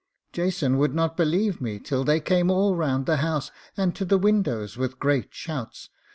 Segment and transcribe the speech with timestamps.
[0.33, 4.17] Jason would not believe me till they came all round the house, and to the
[4.17, 5.89] windows with great shouts.